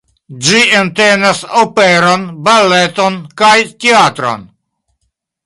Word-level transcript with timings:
Ĝi 0.45 0.61
entenas 0.77 1.41
operon, 1.63 2.23
baleton 2.49 3.21
kaj 3.43 3.53
teatron. 3.85 4.49